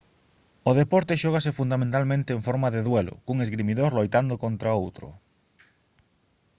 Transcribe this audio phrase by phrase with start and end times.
[0.69, 5.07] o deporte xógase fundamentalmente en forma de duelo cun esgrimidor loitando contra outro